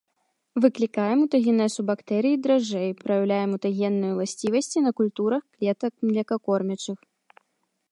[0.63, 6.97] Выклікае мутагенез ў бактэрый і дражджэй, праяўляе мутагенныя ўласцівасці на культурах клетак млекакормячых.